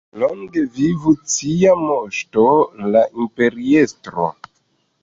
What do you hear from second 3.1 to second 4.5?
Imperiestro!